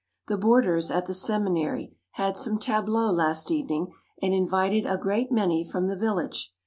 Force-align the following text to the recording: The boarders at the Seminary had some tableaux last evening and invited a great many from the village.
The 0.25 0.35
boarders 0.35 0.89
at 0.89 1.05
the 1.05 1.13
Seminary 1.13 1.93
had 2.13 2.35
some 2.35 2.57
tableaux 2.57 3.11
last 3.11 3.51
evening 3.51 3.93
and 4.19 4.33
invited 4.33 4.83
a 4.87 4.97
great 4.97 5.31
many 5.31 5.63
from 5.63 5.85
the 5.85 5.95
village. 5.95 6.51